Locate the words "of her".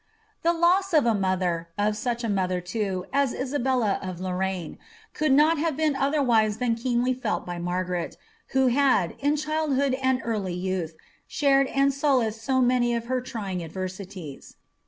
12.95-13.21